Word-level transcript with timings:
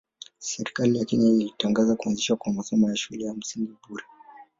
Serikali 0.39 0.99
ya 0.99 1.05
Kenya 1.05 1.29
ilitangaza 1.29 1.95
kuanzishwa 1.95 2.37
kwa 2.37 2.53
masomo 2.53 2.89
ya 2.89 2.95
shule 2.95 3.25
za 3.25 3.33
msingi 3.33 3.73
bure 3.89 4.03